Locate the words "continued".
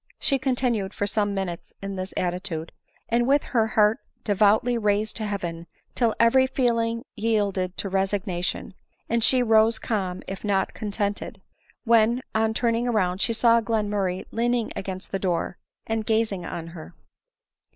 0.39-0.95